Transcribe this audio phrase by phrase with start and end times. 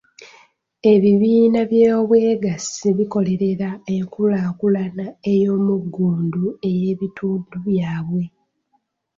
[0.93, 8.23] Ebibiina by’obwegassi bikolerera enkulaakulana ey’omuggundu ey’ebitundu byabwe.